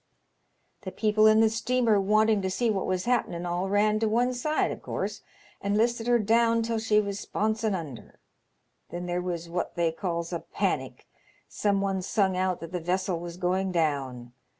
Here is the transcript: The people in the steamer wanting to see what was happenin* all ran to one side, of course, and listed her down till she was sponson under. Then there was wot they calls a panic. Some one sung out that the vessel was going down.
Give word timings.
The 0.81 0.91
people 0.91 1.27
in 1.27 1.41
the 1.41 1.49
steamer 1.51 2.01
wanting 2.01 2.41
to 2.41 2.49
see 2.49 2.71
what 2.71 2.87
was 2.87 3.05
happenin* 3.05 3.45
all 3.45 3.69
ran 3.69 3.99
to 3.99 4.07
one 4.09 4.33
side, 4.33 4.71
of 4.71 4.81
course, 4.81 5.21
and 5.61 5.77
listed 5.77 6.07
her 6.07 6.17
down 6.17 6.63
till 6.63 6.79
she 6.79 6.99
was 6.99 7.19
sponson 7.23 7.75
under. 7.75 8.17
Then 8.89 9.05
there 9.05 9.21
was 9.21 9.47
wot 9.47 9.75
they 9.75 9.91
calls 9.91 10.33
a 10.33 10.39
panic. 10.39 11.05
Some 11.47 11.81
one 11.81 12.01
sung 12.01 12.35
out 12.35 12.61
that 12.61 12.71
the 12.71 12.79
vessel 12.79 13.19
was 13.19 13.37
going 13.37 13.71
down. 13.71 14.33